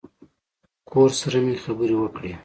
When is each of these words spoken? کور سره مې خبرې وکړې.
کور 0.89 1.09
سره 1.19 1.39
مې 1.45 1.55
خبرې 1.63 1.95
وکړې. 1.99 2.31